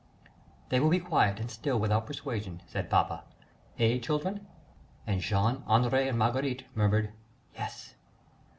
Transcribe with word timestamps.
"They 0.69 0.79
will 0.79 0.89
be 0.89 0.99
quiet 0.99 1.39
and 1.39 1.51
still 1.51 1.77
without 1.77 2.07
persuasion," 2.07 2.63
said 2.65 2.89
papa; 2.89 3.23
"eh, 3.77 3.99
children?" 3.99 4.47
And 5.05 5.21
Jean, 5.21 5.57
André, 5.65 6.09
and 6.09 6.17
Marguerite 6.17 6.65
murmured: 6.75 7.13
"Yes!" 7.53 7.93